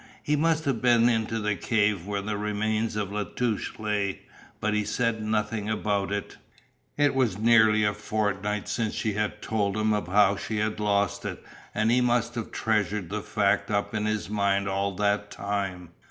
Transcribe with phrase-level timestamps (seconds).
[0.23, 4.21] He must have been into the cave where the remains of La Touche lay,
[4.59, 6.37] but he said nothing about that.
[6.97, 11.23] It was nearly a fortnight since she had told him of how she had lost
[11.23, 11.43] it
[11.75, 15.89] and he must have treasured the fact up in his mind all that time.